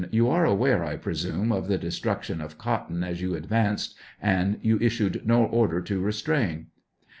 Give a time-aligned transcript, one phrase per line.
[0.09, 4.79] You were aware, 1 presume of the destruction of cotton as 'you advanced, and you
[4.81, 6.71] issued no order to restrain